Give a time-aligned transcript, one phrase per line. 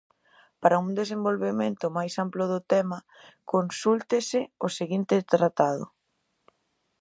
[0.61, 2.99] Para un desenvolvemento máis amplo do tema,
[3.53, 5.85] consúltese o seguinte tratado: